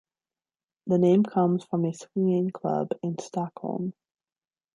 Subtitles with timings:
[0.87, 3.93] The name comes from a swinging club in Stockholm.